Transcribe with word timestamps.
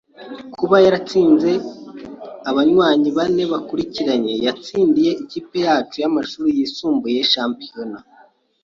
Kuba 0.59 0.75
yaratsinze 0.85 1.51
abanywanyi 2.49 3.09
bane 3.17 3.43
bakurikiranye 3.53 4.33
yatsindiye 4.45 5.11
ikipe 5.23 5.55
yacu 5.65 5.95
y'amashuri 6.03 6.49
yisumbuye 6.57 7.19
shampiyona. 7.33 7.99